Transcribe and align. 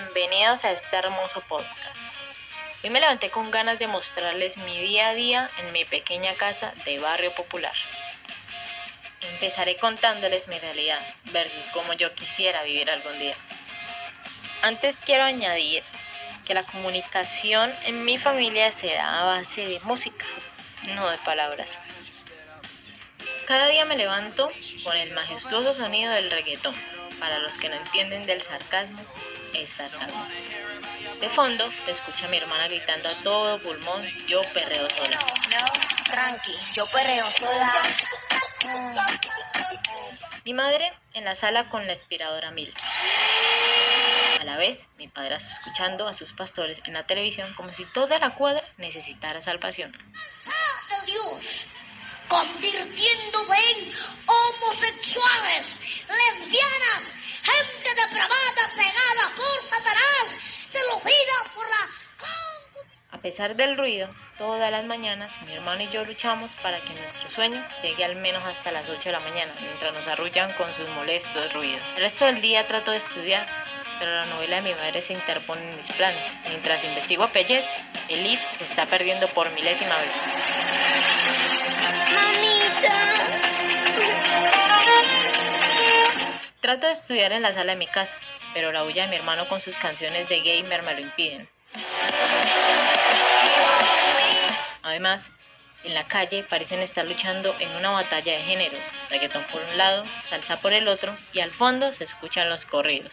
bienvenidos 0.00 0.64
a 0.64 0.72
este 0.72 0.96
hermoso 0.96 1.40
podcast. 1.42 2.18
Hoy 2.82 2.90
me 2.90 2.98
levanté 2.98 3.30
con 3.30 3.52
ganas 3.52 3.78
de 3.78 3.86
mostrarles 3.86 4.56
mi 4.56 4.76
día 4.80 5.10
a 5.10 5.14
día 5.14 5.48
en 5.58 5.72
mi 5.72 5.84
pequeña 5.84 6.34
casa 6.34 6.74
de 6.84 6.98
barrio 6.98 7.32
popular. 7.32 7.72
Empezaré 9.34 9.76
contándoles 9.76 10.48
mi 10.48 10.58
realidad 10.58 10.98
versus 11.30 11.64
cómo 11.68 11.92
yo 11.92 12.12
quisiera 12.12 12.64
vivir 12.64 12.90
algún 12.90 13.16
día. 13.20 13.36
Antes 14.62 15.00
quiero 15.00 15.22
añadir 15.22 15.84
que 16.44 16.54
la 16.54 16.64
comunicación 16.64 17.72
en 17.84 18.04
mi 18.04 18.18
familia 18.18 18.72
se 18.72 18.92
da 18.92 19.20
a 19.20 19.24
base 19.26 19.64
de 19.64 19.78
música, 19.84 20.26
no 20.88 21.08
de 21.08 21.18
palabras. 21.18 21.70
Cada 23.46 23.68
día 23.68 23.84
me 23.84 23.96
levanto 23.96 24.48
con 24.82 24.96
el 24.96 25.12
majestuoso 25.12 25.72
sonido 25.72 26.12
del 26.14 26.32
reggaetón. 26.32 26.74
Para 27.20 27.38
los 27.38 27.56
que 27.58 27.68
no 27.68 27.76
entienden 27.76 28.26
del 28.26 28.40
sarcasmo, 28.42 29.00
es 29.54 29.70
sarcasmo. 29.70 30.26
De 31.20 31.28
fondo 31.28 31.70
se 31.84 31.92
escucha 31.92 32.26
a 32.26 32.28
mi 32.28 32.36
hermana 32.38 32.68
gritando 32.68 33.08
a 33.08 33.14
todo 33.22 33.58
pulmón, 33.58 34.04
yo 34.26 34.42
perreo 34.52 34.88
sola. 34.90 35.18
No, 35.50 35.64
tranqui, 36.04 36.52
yo 36.72 36.86
perreo 36.86 37.24
sola. 37.30 37.82
Mi 40.44 40.52
madre 40.52 40.92
en 41.14 41.24
la 41.24 41.34
sala 41.34 41.70
con 41.70 41.86
la 41.86 41.92
aspiradora 41.92 42.50
mil. 42.50 42.74
A 44.40 44.44
la 44.44 44.56
vez, 44.56 44.88
mi 44.98 45.08
padrastro 45.08 45.54
escuchando 45.54 46.06
a 46.06 46.12
sus 46.12 46.32
pastores 46.32 46.82
en 46.84 46.94
la 46.94 47.06
televisión 47.06 47.52
como 47.54 47.72
si 47.72 47.86
toda 47.86 48.18
la 48.18 48.34
cuadra 48.34 48.62
necesitara 48.76 49.40
salvación. 49.40 49.92
de 49.92 51.06
Dios, 51.06 51.66
convirtiéndose 52.28 53.70
en 53.70 53.92
homosexuales, 54.26 55.78
lesbianas, 56.08 57.14
gente 57.42 57.94
depravada, 57.94 58.68
cegada 58.70 59.30
por 59.36 59.60
Satanás, 59.68 60.26
seducida 60.66 61.52
por 61.54 61.66
la. 61.68 61.88
A 63.10 63.18
pesar 63.18 63.56
del 63.56 63.78
ruido, 63.78 64.08
todas 64.36 64.70
las 64.70 64.84
mañanas 64.84 65.32
mi 65.46 65.54
hermano 65.54 65.82
y 65.82 65.88
yo 65.88 66.04
luchamos 66.04 66.54
para 66.56 66.80
que 66.80 66.92
nuestro 66.94 67.30
sueño 67.30 67.64
llegue 67.82 68.04
al 68.04 68.16
menos 68.16 68.44
hasta 68.44 68.70
las 68.70 68.88
8 68.88 69.00
de 69.02 69.12
la 69.12 69.20
mañana, 69.20 69.50
mientras 69.62 69.94
nos 69.94 70.06
arrullan 70.08 70.52
con 70.54 70.68
sus 70.74 70.88
molestos 70.90 71.52
ruidos. 71.54 71.80
El 71.96 72.02
resto 72.02 72.26
del 72.26 72.40
día 72.42 72.66
trato 72.66 72.90
de 72.90 72.98
estudiar, 72.98 73.46
pero 73.98 74.12
la 74.12 74.26
novela 74.26 74.56
de 74.56 74.62
mi 74.62 74.74
madre 74.74 75.00
se 75.00 75.14
interpone 75.14 75.62
en 75.62 75.76
mis 75.76 75.88
planes. 75.92 76.36
Mientras 76.48 76.84
investigo 76.84 77.24
a 77.24 77.28
Pellet, 77.28 77.64
el 78.08 78.26
IF 78.26 78.40
se 78.58 78.64
está 78.64 78.84
perdiendo 78.84 79.26
por 79.28 79.50
milésima 79.52 79.96
vez. 79.96 80.12
Trato 86.64 86.86
de 86.86 86.92
estudiar 86.92 87.30
en 87.32 87.42
la 87.42 87.52
sala 87.52 87.72
de 87.72 87.78
mi 87.78 87.86
casa, 87.86 88.16
pero 88.54 88.72
la 88.72 88.84
bulla 88.84 89.02
de 89.02 89.10
mi 89.10 89.16
hermano 89.16 89.46
con 89.50 89.60
sus 89.60 89.76
canciones 89.76 90.26
de 90.30 90.40
gamer 90.40 90.82
me 90.82 90.94
lo 90.94 91.00
impiden. 91.00 91.46
Además, 94.82 95.30
en 95.84 95.92
la 95.92 96.08
calle 96.08 96.42
parecen 96.48 96.80
estar 96.80 97.06
luchando 97.06 97.54
en 97.60 97.68
una 97.76 97.90
batalla 97.90 98.32
de 98.32 98.38
géneros, 98.38 98.80
reggaetón 99.10 99.44
por 99.52 99.60
un 99.60 99.76
lado, 99.76 100.04
salsa 100.30 100.56
por 100.56 100.72
el 100.72 100.88
otro, 100.88 101.14
y 101.34 101.40
al 101.40 101.50
fondo 101.50 101.92
se 101.92 102.04
escuchan 102.04 102.48
los 102.48 102.64
corridos. 102.64 103.12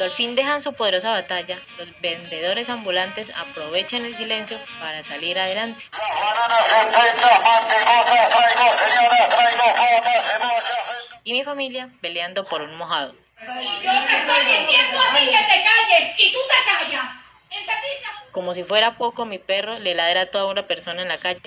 Cuando 0.00 0.14
al 0.14 0.16
fin 0.16 0.34
dejan 0.34 0.62
su 0.62 0.72
poderosa 0.72 1.10
batalla, 1.10 1.58
los 1.76 2.00
vendedores 2.00 2.70
ambulantes 2.70 3.30
aprovechan 3.36 4.02
el 4.06 4.14
silencio 4.14 4.58
para 4.80 5.02
salir 5.02 5.38
adelante. 5.38 5.84
Y 11.22 11.34
mi 11.34 11.44
familia 11.44 11.90
peleando 12.00 12.44
por 12.44 12.62
un 12.62 12.78
mojado. 12.78 13.14
Como 18.32 18.54
si 18.54 18.64
fuera 18.64 18.96
poco, 18.96 19.26
mi 19.26 19.38
perro 19.38 19.78
le 19.78 19.94
ladra 19.94 20.22
a 20.22 20.26
toda 20.30 20.46
una 20.46 20.62
persona 20.62 21.02
en 21.02 21.08
la 21.08 21.18
calle. 21.18 21.42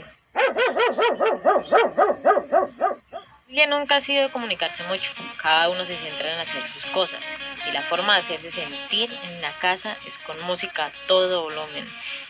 Y 3.47 3.66
nunca 3.66 3.96
ha 3.96 4.00
sido 4.00 4.31
comunicarse 4.31 4.84
mucho. 4.84 5.12
Cada 5.41 5.70
uno 5.70 5.85
se 5.88 5.96
centra 5.96 6.34
en 6.34 6.40
hacer 6.40 6.68
sus 6.68 6.85
cosas. 6.88 7.35
Y 7.68 7.72
la 7.72 7.81
forma 7.84 8.13
de 8.13 8.19
hacerse 8.19 8.51
sentir 8.51 9.12
en 9.24 9.41
la 9.41 9.51
casa 9.53 9.97
es 10.06 10.18
con 10.18 10.40
música 10.41 10.88
a 10.88 10.91
todo 11.07 11.44
volumen. 11.44 11.88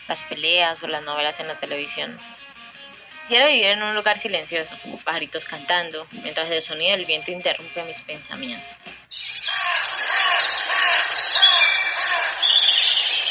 Las 0.08 0.22
peleas 0.22 0.82
o 0.82 0.86
las 0.86 1.02
novelas 1.02 1.40
en 1.40 1.48
la 1.48 1.58
televisión. 1.58 2.18
Quiero 3.26 3.46
vivir 3.46 3.66
en 3.66 3.82
un 3.82 3.94
lugar 3.94 4.18
silencioso, 4.18 4.74
pajaritos 5.02 5.46
cantando, 5.46 6.06
mientras 6.12 6.50
el 6.50 6.60
sonido 6.60 6.96
del 6.96 7.06
viento 7.06 7.30
interrumpe 7.30 7.82
mis 7.84 8.02
pensamientos. 8.02 8.76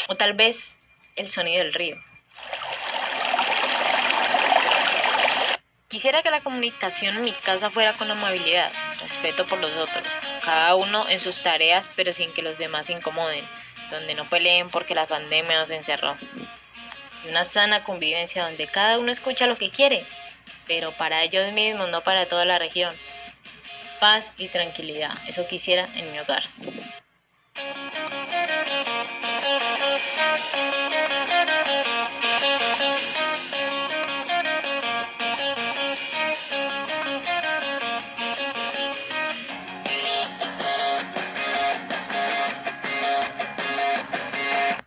O 0.08 0.16
tal 0.16 0.32
vez 0.32 0.74
el 1.14 1.28
sonido 1.28 1.62
del 1.62 1.72
río. 1.72 1.96
Quisiera 5.88 6.24
que 6.24 6.30
la 6.32 6.42
comunicación 6.42 7.16
en 7.16 7.22
mi 7.22 7.32
casa 7.32 7.70
fuera 7.70 7.92
con 7.92 8.10
amabilidad, 8.10 8.72
respeto 9.04 9.46
por 9.46 9.60
los 9.60 9.70
otros, 9.76 10.08
cada 10.42 10.74
uno 10.74 11.06
en 11.08 11.20
sus 11.20 11.42
tareas 11.42 11.90
pero 11.94 12.12
sin 12.12 12.32
que 12.32 12.42
los 12.42 12.58
demás 12.58 12.86
se 12.86 12.94
incomoden, 12.94 13.44
donde 13.90 14.14
no 14.14 14.24
peleen 14.24 14.70
porque 14.70 14.94
la 14.94 15.06
pandemia 15.06 15.60
nos 15.60 15.70
encerró. 15.70 16.16
Y 17.24 17.28
una 17.28 17.44
sana 17.44 17.84
convivencia 17.84 18.44
donde 18.44 18.66
cada 18.66 18.98
uno 18.98 19.12
escucha 19.12 19.46
lo 19.46 19.56
que 19.56 19.70
quiere, 19.70 20.04
pero 20.66 20.90
para 20.92 21.22
ellos 21.22 21.52
mismos, 21.52 21.88
no 21.90 22.02
para 22.02 22.26
toda 22.26 22.44
la 22.44 22.58
región. 22.58 22.94
Paz 24.00 24.32
y 24.38 24.48
tranquilidad, 24.48 25.12
eso 25.28 25.46
quisiera 25.46 25.86
en 25.94 26.10
mi 26.10 26.18
hogar. 26.18 26.44